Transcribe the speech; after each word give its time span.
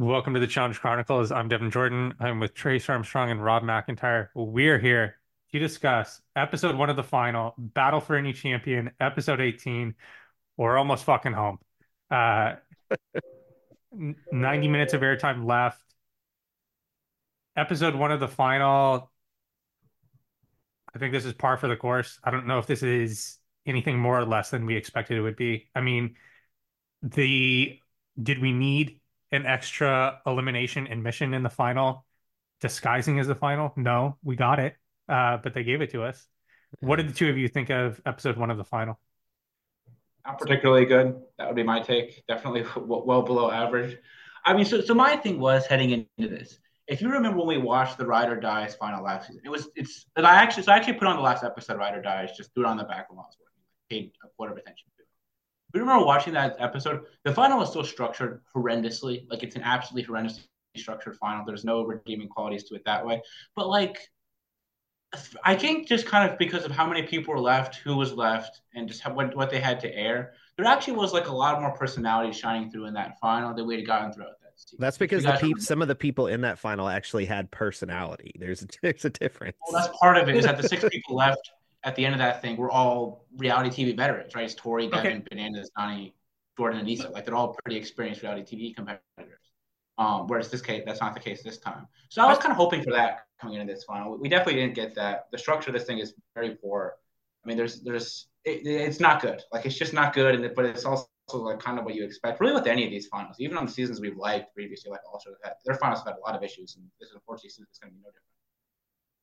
Welcome 0.00 0.32
to 0.32 0.40
the 0.40 0.46
Challenge 0.46 0.80
Chronicles. 0.80 1.30
I'm 1.30 1.48
Devin 1.48 1.70
Jordan. 1.70 2.14
I'm 2.18 2.40
with 2.40 2.54
Trace 2.54 2.88
Armstrong 2.88 3.30
and 3.30 3.44
Rob 3.44 3.62
McIntyre. 3.62 4.28
We're 4.34 4.78
here 4.78 5.16
to 5.52 5.58
discuss 5.58 6.22
episode 6.34 6.74
one 6.74 6.88
of 6.88 6.96
the 6.96 7.02
final, 7.02 7.52
Battle 7.58 8.00
for 8.00 8.16
Any 8.16 8.32
Champion, 8.32 8.92
episode 8.98 9.42
18. 9.42 9.94
We're 10.56 10.78
almost 10.78 11.04
fucking 11.04 11.34
home. 11.34 11.58
Uh, 12.10 12.54
90 13.92 14.68
minutes 14.68 14.94
of 14.94 15.02
airtime 15.02 15.44
left. 15.44 15.82
Episode 17.54 17.94
one 17.94 18.10
of 18.10 18.20
the 18.20 18.28
final. 18.28 19.12
I 20.94 20.98
think 20.98 21.12
this 21.12 21.26
is 21.26 21.34
par 21.34 21.58
for 21.58 21.68
the 21.68 21.76
course. 21.76 22.18
I 22.24 22.30
don't 22.30 22.46
know 22.46 22.58
if 22.58 22.66
this 22.66 22.82
is 22.82 23.36
anything 23.66 23.98
more 23.98 24.18
or 24.18 24.24
less 24.24 24.48
than 24.48 24.64
we 24.64 24.76
expected 24.76 25.18
it 25.18 25.20
would 25.20 25.36
be. 25.36 25.68
I 25.74 25.82
mean, 25.82 26.14
the 27.02 27.78
did 28.22 28.40
we 28.40 28.52
need 28.52 28.99
an 29.32 29.46
extra 29.46 30.20
elimination 30.26 30.86
and 30.86 31.02
mission 31.02 31.34
in 31.34 31.42
the 31.42 31.50
final 31.50 32.04
disguising 32.60 33.18
as 33.18 33.26
the 33.26 33.34
final? 33.34 33.72
No, 33.76 34.16
we 34.22 34.36
got 34.36 34.58
it. 34.58 34.74
Uh, 35.08 35.38
but 35.42 35.54
they 35.54 35.64
gave 35.64 35.80
it 35.80 35.90
to 35.90 36.04
us. 36.04 36.26
What 36.78 36.96
did 36.96 37.08
the 37.08 37.12
two 37.12 37.28
of 37.28 37.36
you 37.36 37.48
think 37.48 37.70
of 37.70 38.00
episode 38.06 38.36
one 38.36 38.50
of 38.50 38.56
the 38.56 38.64
final? 38.64 39.00
Not 40.24 40.38
particularly 40.38 40.84
good. 40.84 41.20
That 41.38 41.48
would 41.48 41.56
be 41.56 41.62
my 41.62 41.80
take. 41.80 42.24
Definitely 42.28 42.64
well 42.76 43.22
below 43.22 43.50
average. 43.50 43.98
I 44.44 44.54
mean, 44.54 44.64
so 44.64 44.80
so 44.80 44.94
my 44.94 45.16
thing 45.16 45.40
was 45.40 45.66
heading 45.66 46.06
into 46.16 46.30
this. 46.30 46.58
If 46.86 47.00
you 47.00 47.10
remember 47.10 47.38
when 47.38 47.48
we 47.48 47.58
watched 47.58 47.98
the 47.98 48.06
Ride 48.06 48.30
or 48.30 48.36
Dies 48.36 48.74
final 48.74 49.02
last 49.02 49.28
season, 49.28 49.42
it 49.44 49.48
was 49.48 49.68
it's. 49.74 50.06
I 50.16 50.36
actually 50.36 50.62
so 50.62 50.72
I 50.72 50.76
actually 50.76 50.94
put 50.94 51.08
on 51.08 51.16
the 51.16 51.22
last 51.22 51.42
episode 51.42 51.78
Ride 51.78 51.96
or 51.96 52.02
Dies, 52.02 52.36
just 52.36 52.54
threw 52.54 52.64
it 52.64 52.68
on 52.68 52.76
the 52.76 52.84
back 52.84 53.10
while 53.10 53.20
I 53.20 53.26
was 53.26 53.36
working, 53.40 53.62
paid 53.88 54.12
a 54.24 54.28
quarter 54.36 54.52
of 54.52 54.58
attention. 54.58 54.86
We 55.72 55.80
remember 55.80 56.04
watching 56.04 56.34
that 56.34 56.56
episode. 56.58 57.04
The 57.24 57.32
final 57.32 57.58
was 57.58 57.70
still 57.70 57.84
structured 57.84 58.42
horrendously. 58.54 59.26
Like 59.30 59.42
it's 59.42 59.56
an 59.56 59.62
absolutely 59.62 60.12
horrendously 60.12 60.44
structured 60.76 61.16
final. 61.16 61.44
There's 61.44 61.64
no 61.64 61.82
redeeming 61.82 62.28
qualities 62.28 62.64
to 62.64 62.74
it 62.74 62.82
that 62.86 63.04
way. 63.06 63.22
But 63.54 63.68
like 63.68 63.98
I 65.44 65.56
think 65.56 65.88
just 65.88 66.06
kind 66.06 66.30
of 66.30 66.38
because 66.38 66.64
of 66.64 66.70
how 66.70 66.86
many 66.86 67.02
people 67.02 67.34
were 67.34 67.40
left, 67.40 67.76
who 67.76 67.96
was 67.96 68.12
left, 68.12 68.60
and 68.74 68.86
just 68.86 69.04
what, 69.10 69.34
what 69.36 69.50
they 69.50 69.60
had 69.60 69.80
to 69.80 69.92
air, 69.96 70.34
there 70.56 70.66
actually 70.66 70.96
was 70.96 71.12
like 71.12 71.26
a 71.26 71.32
lot 71.32 71.60
more 71.60 71.72
personality 71.72 72.32
shining 72.32 72.70
through 72.70 72.86
in 72.86 72.94
that 72.94 73.18
final 73.20 73.52
than 73.52 73.66
we 73.66 73.76
had 73.76 73.86
gotten 73.86 74.12
throughout 74.12 74.40
that 74.42 74.52
season. 74.54 74.78
That's 74.78 74.98
because 74.98 75.24
the 75.24 75.32
pe- 75.32 75.60
some 75.60 75.82
of 75.82 75.88
the 75.88 75.96
people 75.96 76.28
in 76.28 76.42
that 76.42 76.58
final 76.60 76.88
actually 76.88 77.24
had 77.24 77.50
personality. 77.50 78.36
There's 78.38 78.62
a, 78.62 78.66
there's 78.82 79.04
a 79.04 79.10
difference. 79.10 79.56
Well, 79.68 79.82
that's 79.82 79.96
part 79.98 80.16
of 80.16 80.28
it. 80.28 80.36
Is 80.36 80.44
that 80.44 80.60
the 80.60 80.68
six 80.68 80.84
people 80.88 81.16
left 81.16 81.50
at 81.82 81.96
the 81.96 82.04
end 82.04 82.14
of 82.14 82.18
that 82.18 82.42
thing 82.42 82.56
we're 82.56 82.70
all 82.70 83.26
reality 83.36 83.70
TV 83.70 83.96
veterans, 83.96 84.34
right? 84.34 84.44
It's 84.44 84.54
Tori, 84.54 84.88
Devin, 84.88 85.18
okay. 85.18 85.22
Bananas, 85.30 85.70
Donnie, 85.76 86.14
Jordan, 86.56 86.80
and 86.80 86.88
Issa. 86.88 87.08
Like 87.10 87.24
they're 87.24 87.34
all 87.34 87.56
pretty 87.64 87.78
experienced 87.78 88.22
reality 88.22 88.56
TV 88.56 88.74
competitors. 88.74 89.50
Um, 89.98 90.26
whereas 90.28 90.48
this 90.48 90.62
case, 90.62 90.82
that's 90.86 91.00
not 91.00 91.12
the 91.12 91.20
case 91.20 91.42
this 91.42 91.58
time. 91.58 91.86
So 92.08 92.22
I 92.22 92.26
was 92.26 92.38
kind 92.38 92.50
of 92.50 92.56
hoping 92.56 92.82
for 92.82 92.92
that 92.92 93.26
coming 93.40 93.60
into 93.60 93.72
this 93.72 93.84
final. 93.84 94.16
We 94.16 94.28
definitely 94.30 94.60
didn't 94.60 94.74
get 94.74 94.94
that. 94.94 95.26
The 95.30 95.38
structure 95.38 95.70
of 95.70 95.74
this 95.74 95.84
thing 95.84 95.98
is 95.98 96.14
very 96.34 96.54
poor. 96.56 96.94
I 97.44 97.48
mean, 97.48 97.56
there's 97.56 97.82
there's 97.82 98.28
it, 98.44 98.66
it's 98.66 99.00
not 99.00 99.20
good. 99.20 99.42
Like 99.52 99.66
it's 99.66 99.76
just 99.76 99.92
not 99.92 100.14
good, 100.14 100.34
and 100.34 100.44
it, 100.44 100.54
but 100.54 100.64
it's 100.64 100.84
also 100.86 101.06
like 101.34 101.60
kind 101.60 101.78
of 101.78 101.84
what 101.84 101.94
you 101.94 102.04
expect. 102.04 102.40
Really, 102.40 102.54
with 102.54 102.66
any 102.66 102.84
of 102.84 102.90
these 102.90 103.06
finals, 103.08 103.36
even 103.38 103.58
on 103.58 103.66
the 103.66 103.72
seasons 103.72 104.00
we've 104.00 104.16
liked 104.16 104.54
previously, 104.54 104.90
like 104.90 105.00
also 105.10 105.30
their 105.66 105.74
finals 105.76 106.00
have 106.00 106.14
had 106.14 106.16
a 106.16 106.20
lot 106.26 106.34
of 106.34 106.42
issues, 106.42 106.76
and 106.76 106.84
this 106.98 107.10
is 107.10 107.14
unfortunately 107.14 107.50
it's 107.68 107.78
going 107.78 107.92
to 107.92 107.96
be 107.96 108.02
no 108.02 108.08
different. 108.08 108.29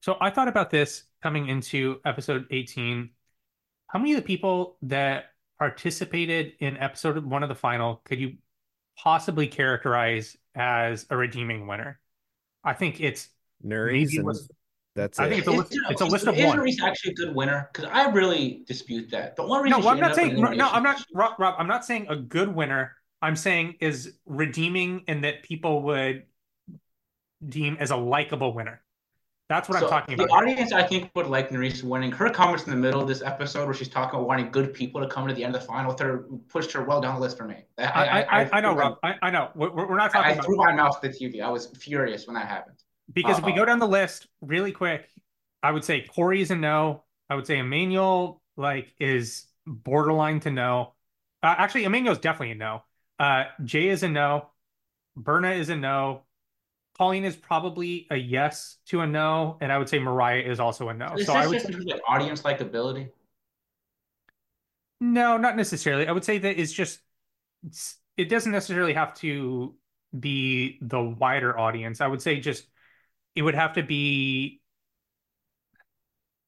So 0.02 0.18
I 0.22 0.30
thought 0.30 0.48
about 0.48 0.70
this 0.70 1.04
coming 1.22 1.48
into 1.48 2.00
episode 2.06 2.46
18. 2.52 3.10
How 3.88 4.00
many 4.00 4.14
of 4.14 4.18
the 4.18 4.24
people 4.24 4.78
that 4.84 5.26
participated 5.58 6.54
in 6.60 6.78
episode 6.78 7.18
one 7.26 7.44
of 7.44 7.50
the 7.50 7.56
final 7.56 8.02
could 8.06 8.20
you 8.20 8.38
possibly 8.98 9.48
characterize 9.48 10.36
as 10.56 11.06
a 11.10 11.18
redeeming 11.18 11.68
winner. 11.68 12.00
I 12.64 12.74
think 12.74 13.00
it's 13.00 13.30
Nurys 13.66 14.18
that's 14.96 15.20
I 15.20 15.28
it. 15.28 15.30
think 15.30 15.40
it's 15.40 15.48
a 15.48 15.52
list, 15.52 15.80
it's 15.90 16.02
a 16.02 16.06
list 16.06 16.26
of 16.26 16.36
one. 16.38 16.68
Is 16.68 16.82
actually 16.82 17.12
a 17.12 17.14
good 17.14 17.36
winner? 17.36 17.70
Because 17.72 17.90
I 17.94 18.10
really 18.10 18.64
dispute 18.68 19.12
that. 19.12 19.36
The 19.36 19.46
one 19.46 19.62
reason 19.62 19.82
no, 19.82 19.88
I'm 19.88 20.00
not 20.00 20.16
saying 20.16 20.40
no, 20.40 20.68
I'm 20.70 20.82
not 20.82 21.04
Rob, 21.14 21.40
Rob. 21.40 21.56
I'm 21.60 21.68
not 21.68 21.86
saying 21.86 22.08
a 22.10 22.16
good 22.16 22.54
winner. 22.54 22.96
I'm 23.22 23.36
saying 23.36 23.76
is 23.80 24.14
redeeming 24.26 25.04
in 25.08 25.22
that 25.22 25.44
people 25.44 25.84
would 25.84 26.24
deem 27.48 27.78
as 27.80 27.92
a 27.92 27.96
likable 27.96 28.54
winner. 28.54 28.82
That's 29.50 29.70
what 29.70 29.80
so 29.80 29.86
I'm 29.86 29.90
talking 29.90 30.16
about. 30.16 30.28
The 30.28 30.34
audience, 30.34 30.74
I 30.74 30.84
think, 30.84 31.10
would 31.16 31.28
like 31.28 31.50
Nurys 31.50 31.82
winning. 31.82 32.12
Her 32.12 32.30
comments 32.30 32.66
in 32.66 32.72
the 32.72 32.78
middle 32.78 33.02
of 33.02 33.08
this 33.08 33.22
episode, 33.22 33.66
where 33.66 33.74
she's 33.74 33.88
talking 33.88 34.20
about 34.20 34.28
wanting 34.28 34.52
good 34.52 34.74
people 34.74 35.00
to 35.00 35.08
come 35.08 35.26
to 35.26 35.34
the 35.34 35.44
end 35.44 35.56
of 35.56 35.62
the 35.62 35.68
final 35.68 35.92
with 35.92 36.00
her, 36.00 36.26
pushed 36.50 36.74
her 36.74 36.84
well 36.84 37.00
down 37.00 37.16
the 37.16 37.22
list 37.22 37.38
for 37.38 37.46
me. 37.46 37.64
I, 37.78 37.84
I, 37.86 38.42
I, 38.42 38.50
I 38.52 38.62
know, 38.62 38.76
Rob. 38.76 38.98
I, 39.04 39.16
I, 39.22 39.32
know. 39.32 39.50
We're, 39.56 39.72
we're 39.72 39.98
not 39.98 40.12
talking. 40.12 40.32
I, 40.32 40.34
about... 40.34 40.46
threw 40.46 40.58
my 40.58 40.74
mouth 40.74 41.00
to 41.00 41.08
the 41.08 41.14
TV. 41.14 41.42
I 41.42 41.50
was 41.50 41.68
furious 41.68 42.28
when 42.28 42.34
that 42.34 42.48
happened. 42.48 42.78
Because 43.14 43.36
uh 43.36 43.40
if 43.40 43.46
we 43.46 43.54
go 43.54 43.64
down 43.64 43.80
the 43.80 43.88
list 43.88 44.28
really 44.42 44.74
quick, 44.74 45.08
I 45.64 45.72
would 45.72 45.86
say 45.86 46.02
Cory 46.02 46.42
is 46.42 46.52
a 46.52 46.56
no. 46.56 47.04
I 47.30 47.36
would 47.36 47.48
say 47.48 47.58
Emmanuel 47.58 48.42
like 48.58 48.94
is 49.00 49.46
borderline 49.66 50.42
to 50.42 50.52
no. 50.52 50.94
Uh, 51.42 51.56
actually, 51.58 51.86
Emmanuel's 51.86 52.20
definitely 52.20 52.52
a 52.52 52.56
no. 52.56 52.84
Uh, 53.18 53.46
Jay 53.64 53.88
is 53.88 54.04
a 54.04 54.10
no. 54.10 54.50
Berna 55.16 55.52
is 55.52 55.70
a 55.70 55.76
no. 55.76 56.24
Colleen 56.98 57.26
is 57.26 57.36
probably 57.36 58.08
a 58.10 58.16
yes 58.16 58.78
to 58.88 59.02
a 59.02 59.08
no, 59.08 59.58
and 59.62 59.72
I 59.72 59.78
would 59.78 59.88
say 59.88 60.00
Mariah 60.00 60.42
is 60.42 60.60
also 60.60 60.90
a 60.90 60.94
no. 60.94 61.14
Is 61.18 61.28
so 61.28 61.34
I 61.34 61.46
would 61.46 61.62
say, 61.62 61.74
like 61.74 62.02
audience 62.08 62.42
likability. 62.42 63.10
No, 65.00 65.38
not 65.38 65.56
necessarily. 65.56 66.08
I 66.08 66.12
would 66.12 66.24
say 66.24 66.40
that 66.40 66.60
it's 66.60 66.74
just 66.74 67.00
it 68.18 68.30
doesn't 68.30 68.52
necessarily 68.52 68.94
have 68.94 69.14
to 69.16 69.76
be 70.18 70.80
the 70.82 71.02
wider 71.02 71.58
audience. 71.58 72.02
I 72.02 72.08
would 72.08 72.22
say 72.22 72.40
just 72.40 72.66
it 73.36 73.44
would 73.44 73.56
have 73.56 73.74
to 73.74 73.84
be 73.84 74.62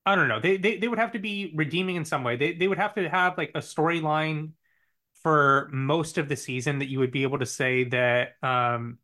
I 0.05 0.16
don't 0.16 0.27
know. 0.27 0.39
They, 0.39 0.57
they 0.57 0.77
they 0.77 0.87
would 0.87 0.97
have 0.97 1.11
to 1.11 1.19
be 1.19 1.53
redeeming 1.55 1.95
in 1.95 2.05
some 2.05 2.23
way. 2.23 2.35
They 2.35 2.53
they 2.53 2.67
would 2.67 2.79
have 2.79 2.95
to 2.95 3.07
have 3.07 3.37
like 3.37 3.51
a 3.53 3.59
storyline 3.59 4.53
for 5.21 5.69
most 5.71 6.17
of 6.17 6.27
the 6.27 6.35
season 6.35 6.79
that 6.79 6.89
you 6.89 6.99
would 6.99 7.11
be 7.11 7.23
able 7.23 7.37
to 7.39 7.45
say 7.45 7.83
that 7.83 8.29
um 8.41 8.97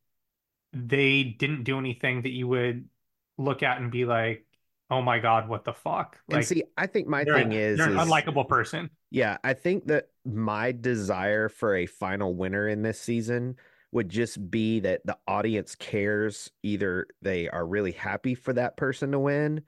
they 0.76 1.24
didn't 1.24 1.64
do 1.64 1.80
anything 1.80 2.24
that 2.24 2.32
you 2.32 2.48
would 2.48 2.90
look 3.38 3.64
at 3.64 3.80
and 3.80 3.92
be 3.92 4.06
like, 4.06 4.46
oh 4.92 5.02
my 5.02 5.20
god, 5.20 5.48
what 5.50 5.64
the 5.64 5.74
fuck? 5.74 6.20
Like, 6.28 6.38
and 6.38 6.46
see, 6.46 6.64
I 6.78 6.88
think 6.88 7.08
my 7.08 7.24
thing 7.24 7.54
is, 7.54 7.80
you're 7.80 7.88
an 7.88 7.96
unlikable 7.96 8.48
person. 8.48 8.90
Yeah, 9.10 9.38
I 9.44 9.54
think 9.54 9.88
that 9.88 10.10
my 10.26 10.74
desire 10.74 11.50
for 11.50 11.76
a 11.76 11.86
final 11.86 12.36
winner 12.36 12.68
in 12.68 12.82
this 12.82 13.00
season 13.00 13.56
would 13.92 14.10
just 14.10 14.52
be 14.52 14.82
that 14.82 15.02
the 15.06 15.18
audience 15.28 15.76
cares. 15.76 16.52
Either 16.62 17.08
they 17.22 17.50
are 17.50 17.66
really 17.66 17.94
happy 17.94 18.36
for 18.36 18.54
that 18.54 18.78
person 18.78 19.12
to 19.14 19.20
win, 19.20 19.62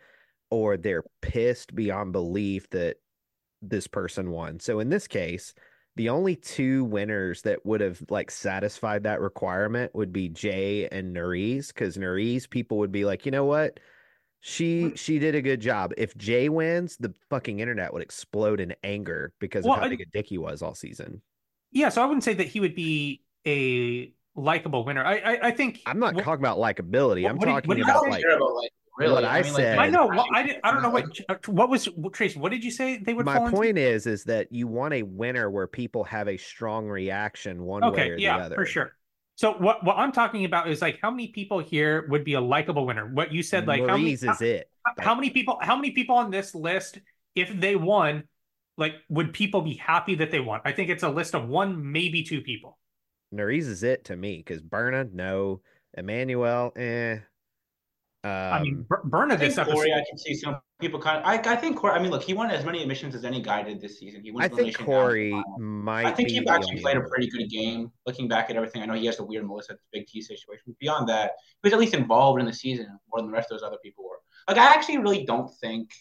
or 0.52 0.78
they're 0.78 1.06
pissed 1.22 1.74
beyond 1.74 2.12
belief 2.12 2.70
that 2.70 2.98
this 3.62 3.88
person 3.88 4.30
won. 4.30 4.60
So 4.60 4.80
in 4.80 4.90
this 4.90 5.08
case, 5.08 5.54
the 5.98 6.10
only 6.10 6.36
two 6.36 6.86
winners 6.86 7.42
that 7.42 7.66
would 7.66 7.82
have 7.82 8.02
like 8.10 8.32
satisfied 8.32 9.04
that 9.04 9.20
requirement 9.20 9.94
would 9.96 10.14
be 10.14 10.30
Jay 10.30 10.88
and 10.90 11.16
Nurys, 11.16 11.68
because 11.68 11.98
Nurys 11.98 12.50
people 12.50 12.78
would 12.78 12.92
be 12.92 13.04
like, 13.04 13.26
you 13.26 13.32
know 13.32 13.46
what? 13.46 13.80
She 14.40 14.94
she 14.96 15.18
did 15.18 15.34
a 15.34 15.42
good 15.42 15.60
job. 15.60 15.94
If 15.98 16.16
Jay 16.16 16.48
wins, 16.48 16.96
the 16.98 17.14
fucking 17.30 17.60
internet 17.60 17.92
would 17.92 18.04
explode 18.04 18.60
in 18.60 18.76
anger 18.84 19.34
because 19.40 19.66
well, 19.66 19.74
of 19.74 19.80
how 19.80 19.86
I, 19.88 19.90
big 19.90 20.02
a 20.02 20.06
dick 20.06 20.28
he 20.28 20.38
was 20.38 20.62
all 20.62 20.76
season. 20.76 21.22
Yeah, 21.72 21.90
so 21.90 22.04
I 22.04 22.06
wouldn't 22.06 22.24
say 22.24 22.36
that 22.36 22.48
he 22.48 22.60
would 22.60 22.76
be 22.76 23.24
a 23.46 24.14
likable 24.36 24.86
winner. 24.86 25.04
I 25.04 25.18
I, 25.18 25.48
I 25.48 25.52
think 25.52 25.82
I'm 25.88 26.00
not 26.00 26.16
talking 26.18 26.46
about 26.46 26.60
likability. 26.60 27.28
I'm 27.28 27.40
talking 27.40 27.82
about 27.82 28.08
like, 28.08 28.24
about 28.24 28.56
like 28.56 28.72
Really? 28.98 29.14
What 29.14 29.26
I, 29.26 29.40
I 29.40 29.44
mean, 29.44 29.54
said. 29.54 29.78
Like, 29.78 29.88
I 29.88 29.90
know. 29.92 30.08
Well, 30.08 30.26
I, 30.34 30.44
did, 30.44 30.60
I 30.64 30.72
don't 30.72 30.82
know 30.82 30.90
what. 30.90 31.06
Uh, 31.30 31.36
what 31.48 31.70
was 31.70 31.88
Trace? 32.14 32.36
What 32.36 32.52
did 32.52 32.64
you 32.64 32.72
say 32.72 32.98
they 32.98 33.14
would? 33.14 33.26
My 33.26 33.50
point 33.50 33.78
into? 33.78 33.82
is, 33.82 34.08
is 34.08 34.24
that 34.26 34.52
you 34.52 34.68
want 34.68 34.94
a 34.94 35.04
winner 35.04 35.50
where 35.50 35.68
people 35.68 36.04
have 36.06 36.28
a 36.28 36.38
strong 36.38 36.88
reaction 36.88 37.64
one 37.64 37.84
okay, 37.84 38.10
way 38.10 38.10
or 38.12 38.18
yeah, 38.18 38.38
the 38.38 38.46
other. 38.46 38.56
for 38.56 38.66
sure. 38.66 38.94
So 39.36 39.54
what 39.54 39.84
what 39.84 39.98
I'm 39.98 40.12
talking 40.12 40.46
about 40.46 40.70
is 40.70 40.82
like 40.82 41.00
how 41.02 41.12
many 41.12 41.28
people 41.28 41.60
here 41.60 42.08
would 42.10 42.24
be 42.24 42.34
a 42.34 42.42
likable 42.42 42.86
winner? 42.86 43.08
What 43.08 43.32
you 43.32 43.44
said, 43.44 43.68
like 43.68 43.82
Maurice 43.82 43.92
how 43.92 43.98
many 43.98 44.12
is 44.14 44.24
how, 44.24 44.38
it? 44.40 44.70
How 45.00 45.16
many 45.16 45.30
people? 45.30 45.60
How 45.62 45.76
many 45.76 45.92
people 45.92 46.16
on 46.16 46.32
this 46.32 46.56
list, 46.56 47.00
if 47.36 47.52
they 47.60 47.76
won, 47.76 48.24
like 48.78 48.96
would 49.10 49.34
people 49.34 49.62
be 49.62 49.76
happy 49.76 50.16
that 50.16 50.32
they 50.32 50.40
won? 50.40 50.62
I 50.66 50.72
think 50.72 50.90
it's 50.90 51.04
a 51.04 51.10
list 51.10 51.36
of 51.36 51.48
one, 51.48 51.92
maybe 51.92 52.24
two 52.24 52.42
people. 52.42 52.80
Nurys 53.34 53.68
is 53.68 53.84
it 53.84 54.06
to 54.06 54.16
me 54.16 54.38
because 54.38 54.62
Berna, 54.62 55.06
no. 55.12 55.62
Emmanuel, 55.98 56.72
eh. 56.76 57.18
Um, 58.28 58.54
I 58.54 58.62
mean, 58.62 58.86
um, 58.92 59.00
Berna 59.06 59.38
this 59.38 59.58
episode. 59.58 59.76
Cory, 59.76 59.94
I 59.94 60.04
can 60.08 60.18
see 60.18 60.36
some 60.36 60.60
people 60.82 61.00
kind 61.00 61.18
of. 61.18 61.26
I, 61.26 61.54
I 61.54 61.56
think 61.56 61.78
Cory. 61.78 61.94
I 61.94 62.00
mean, 62.00 62.12
look, 62.12 62.24
he 62.24 62.34
won 62.34 62.52
as 62.52 62.66
many 62.66 62.82
admissions 62.82 63.16
as 63.16 63.24
any 63.24 63.42
guy 63.42 63.64
did 63.64 63.80
this 63.80 64.00
season. 64.00 64.22
He 64.22 64.32
won. 64.32 64.44
I 64.44 64.48
think 64.50 64.78
Cory 64.78 65.32
might. 65.58 66.06
I 66.06 66.12
think 66.12 66.30
he 66.30 66.46
actually 66.48 66.82
played 66.82 66.98
a 66.98 67.02
pretty 67.02 67.30
good 67.30 67.50
game. 67.50 67.92
Looking 68.06 68.28
back 68.28 68.50
at 68.50 68.56
everything, 68.56 68.82
I 68.82 68.86
know 68.86 68.94
he 68.94 69.06
has 69.06 69.18
the 69.18 69.24
weird 69.24 69.46
Melissa 69.48 69.78
Big 69.94 70.08
T 70.08 70.22
situation. 70.22 70.76
Beyond 70.80 71.08
that, 71.10 71.32
he 71.62 71.68
was 71.68 71.74
at 71.74 71.80
least 71.80 71.94
involved 71.94 72.40
in 72.40 72.46
the 72.46 72.54
season 72.54 72.88
more 73.10 73.22
than 73.22 73.28
the 73.28 73.34
rest 73.34 73.50
of 73.52 73.60
those 73.60 73.66
other 73.66 73.78
people 73.82 74.04
were. 74.04 74.20
Like, 74.48 74.58
I 74.58 74.74
actually 74.74 74.98
really 74.98 75.26
don't 75.26 75.50
think. 75.62 75.92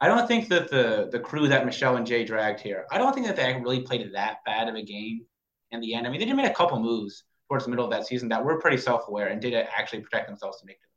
I 0.00 0.08
don't 0.08 0.26
think 0.26 0.48
that 0.48 0.70
the 0.70 1.08
the 1.12 1.20
crew 1.20 1.46
that 1.48 1.64
Michele 1.66 1.96
and 1.96 2.06
Jay 2.06 2.24
dragged 2.24 2.60
here. 2.60 2.86
I 2.90 2.98
don't 2.98 3.14
think 3.14 3.26
that 3.26 3.36
they 3.36 3.52
really 3.60 3.82
played 3.82 4.10
that 4.14 4.38
bad 4.46 4.68
of 4.68 4.74
a 4.74 4.82
game 4.82 5.26
in 5.70 5.80
the 5.80 5.94
end. 5.94 6.06
I 6.06 6.10
mean, 6.10 6.20
they 6.20 6.26
just 6.26 6.36
made 6.36 6.50
a 6.50 6.54
couple 6.54 6.80
moves 6.80 7.24
towards 7.48 7.64
the 7.64 7.70
middle 7.70 7.84
of 7.84 7.90
that 7.90 8.06
season 8.06 8.28
that 8.28 8.44
were 8.44 8.60
pretty 8.60 8.76
self-aware 8.76 9.26
and 9.26 9.42
did 9.42 9.54
actually 9.54 10.00
protect 10.00 10.28
themselves 10.28 10.60
to 10.60 10.66
make 10.66 10.76
it 10.76 10.82
the 10.82 10.88
final. 10.88 10.89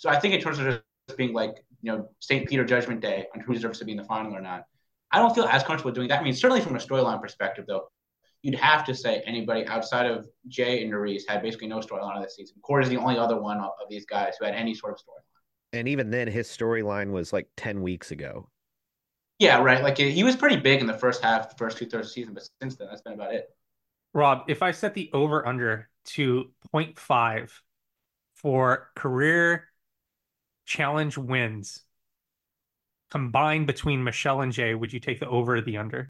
So 0.00 0.08
I 0.08 0.18
think 0.18 0.32
in 0.32 0.40
terms 0.40 0.58
of 0.58 0.64
just 0.64 1.18
being 1.18 1.34
like, 1.34 1.62
you 1.82 1.92
know, 1.92 2.08
St. 2.20 2.48
Peter 2.48 2.64
Judgment 2.64 3.02
Day 3.02 3.26
on 3.34 3.40
who 3.42 3.52
deserves 3.52 3.78
to 3.80 3.84
be 3.84 3.92
in 3.92 3.98
the 3.98 4.04
final 4.04 4.34
or 4.34 4.40
not, 4.40 4.64
I 5.12 5.18
don't 5.18 5.34
feel 5.34 5.44
as 5.44 5.62
comfortable 5.62 5.92
doing 5.92 6.08
that. 6.08 6.20
I 6.20 6.24
mean, 6.24 6.32
certainly 6.32 6.62
from 6.62 6.74
a 6.74 6.78
storyline 6.78 7.20
perspective, 7.20 7.66
though, 7.68 7.90
you'd 8.40 8.54
have 8.54 8.82
to 8.86 8.94
say 8.94 9.22
anybody 9.26 9.66
outside 9.66 10.06
of 10.06 10.26
Jay 10.48 10.82
and 10.82 10.90
Nurys 10.90 11.28
had 11.28 11.42
basically 11.42 11.68
no 11.68 11.80
storyline 11.80 12.16
of 12.16 12.22
this 12.22 12.36
season. 12.36 12.56
Cord 12.62 12.82
is 12.82 12.88
the 12.88 12.96
only 12.96 13.18
other 13.18 13.38
one 13.38 13.58
of 13.58 13.70
these 13.90 14.06
guys 14.06 14.36
who 14.38 14.46
had 14.46 14.54
any 14.54 14.74
sort 14.74 14.94
of 14.94 14.98
storyline. 15.00 15.78
And 15.78 15.86
even 15.86 16.10
then, 16.10 16.28
his 16.28 16.48
storyline 16.48 17.10
was 17.10 17.30
like 17.30 17.48
10 17.58 17.82
weeks 17.82 18.10
ago. 18.10 18.48
Yeah, 19.38 19.62
right. 19.62 19.82
Like 19.82 19.98
he 19.98 20.24
was 20.24 20.34
pretty 20.34 20.56
big 20.56 20.80
in 20.80 20.86
the 20.86 20.96
first 20.96 21.22
half, 21.22 21.50
the 21.50 21.56
first 21.56 21.76
two 21.76 21.84
thirds 21.84 22.06
of 22.06 22.14
the 22.14 22.14
season, 22.14 22.32
but 22.32 22.48
since 22.62 22.76
then, 22.76 22.88
that's 22.88 23.02
been 23.02 23.12
about 23.12 23.34
it. 23.34 23.50
Rob, 24.14 24.44
if 24.48 24.62
I 24.62 24.70
set 24.70 24.94
the 24.94 25.10
over 25.12 25.46
under 25.46 25.90
to 26.06 26.50
0.5 26.74 27.50
for 28.34 28.88
career 28.96 29.66
challenge 30.70 31.18
wins 31.18 31.82
combined 33.10 33.66
between 33.66 34.04
Michele 34.04 34.40
and 34.40 34.52
Jay, 34.52 34.72
would 34.72 34.92
you 34.92 35.00
take 35.00 35.18
the 35.18 35.28
over 35.28 35.56
or 35.56 35.60
the 35.60 35.76
under? 35.76 36.08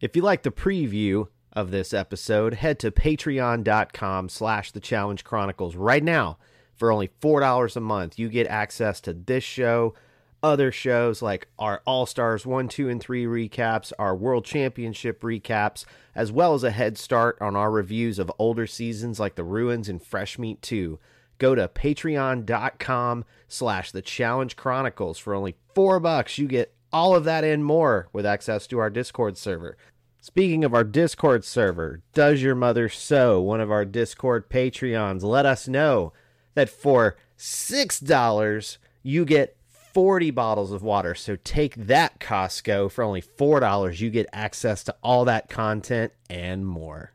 If 0.00 0.16
you 0.16 0.22
like 0.22 0.42
the 0.42 0.50
preview 0.50 1.28
of 1.52 1.70
this 1.70 1.92
episode, 1.92 2.54
head 2.54 2.78
to 2.78 2.90
patreon.com 2.90 4.30
slash 4.30 4.72
the 4.72 4.80
challenge 4.80 5.24
chronicles 5.24 5.76
right 5.76 6.02
now. 6.02 6.38
For 6.74 6.90
only 6.90 7.10
$4 7.20 7.76
a 7.76 7.80
month, 7.80 8.18
you 8.18 8.30
get 8.30 8.46
access 8.46 8.98
to 9.02 9.12
this 9.12 9.44
show, 9.44 9.94
other 10.42 10.72
shows 10.72 11.20
like 11.20 11.48
our 11.58 11.82
All 11.86 12.06
Stars 12.06 12.46
1, 12.46 12.68
2, 12.68 12.88
and 12.88 13.00
3 13.00 13.26
recaps, 13.26 13.92
our 13.98 14.16
World 14.16 14.46
Championship 14.46 15.20
recaps, 15.20 15.84
as 16.14 16.32
well 16.32 16.54
as 16.54 16.64
a 16.64 16.70
head 16.70 16.96
start 16.96 17.36
on 17.42 17.54
our 17.54 17.70
reviews 17.70 18.18
of 18.18 18.32
older 18.38 18.66
seasons 18.66 19.20
like 19.20 19.34
the 19.34 19.44
Ruins 19.44 19.88
and 19.88 20.02
Fresh 20.02 20.38
Meat 20.38 20.62
2. 20.62 20.98
Go 21.38 21.54
to 21.54 21.68
patreon.com 21.68 23.24
slash 23.48 23.92
the 23.92 24.02
challenge 24.02 24.56
chronicles 24.56 25.18
for 25.18 25.34
only 25.34 25.56
four 25.74 26.00
bucks. 26.00 26.38
You 26.38 26.46
get 26.46 26.74
all 26.92 27.14
of 27.14 27.24
that 27.24 27.44
and 27.44 27.64
more 27.64 28.08
with 28.12 28.24
access 28.24 28.66
to 28.68 28.78
our 28.78 28.90
Discord 28.90 29.36
server. 29.36 29.76
Speaking 30.20 30.64
of 30.64 30.74
our 30.74 30.82
Discord 30.82 31.44
server, 31.44 32.02
Does 32.12 32.42
Your 32.42 32.54
Mother 32.54 32.88
Sew, 32.88 33.40
one 33.40 33.60
of 33.60 33.70
our 33.70 33.84
Discord 33.84 34.48
Patreons, 34.48 35.22
let 35.22 35.46
us 35.46 35.68
know 35.68 36.12
that 36.54 36.68
for 36.68 37.16
$6, 37.38 38.78
you 39.02 39.24
get 39.24 39.56
40 39.96 40.30
bottles 40.32 40.72
of 40.72 40.82
water. 40.82 41.14
So 41.14 41.36
take 41.44 41.74
that, 41.76 42.18
Costco. 42.18 42.90
For 42.90 43.04
only 43.04 43.22
$4, 43.22 44.00
you 44.00 44.10
get 44.10 44.26
access 44.32 44.82
to 44.84 44.96
all 45.02 45.24
that 45.26 45.48
content 45.48 46.12
and 46.28 46.66
more. 46.66 47.12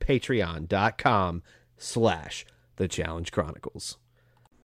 Patreon.com 0.00 1.42
slash 1.78 2.46
The 2.80 2.88
Challenge 2.88 3.30
Chronicles. 3.30 3.98